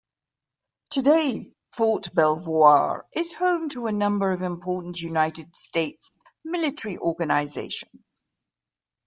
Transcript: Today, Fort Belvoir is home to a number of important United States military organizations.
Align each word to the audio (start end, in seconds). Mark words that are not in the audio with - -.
Today, 0.89 1.53
Fort 1.73 2.09
Belvoir 2.15 3.05
is 3.11 3.35
home 3.35 3.69
to 3.69 3.85
a 3.85 3.91
number 3.91 4.31
of 4.31 4.41
important 4.41 4.99
United 4.99 5.55
States 5.55 6.09
military 6.43 6.97
organizations. 6.97 8.01